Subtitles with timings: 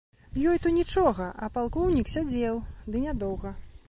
[0.51, 2.57] Ёй то нічога, а палкоўнік сядзеў,
[2.95, 3.53] ды нядоўга.